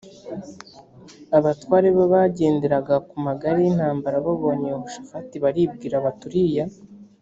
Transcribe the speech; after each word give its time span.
abatware 1.37 1.87
b 1.95 1.97
abagenderaga 2.05 2.95
ku 3.09 3.15
magare 3.25 3.57
y 3.63 3.69
intambara 3.71 4.17
babonye 4.25 4.65
yehoshafati 4.73 5.35
baribwira 5.43 5.95
bati 6.05 6.23
uriya 6.29 6.65